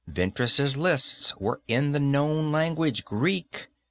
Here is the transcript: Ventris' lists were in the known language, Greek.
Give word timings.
Ventris' 0.07 0.75
lists 0.75 1.37
were 1.37 1.61
in 1.67 1.91
the 1.91 1.99
known 1.99 2.51
language, 2.51 3.05
Greek. 3.05 3.67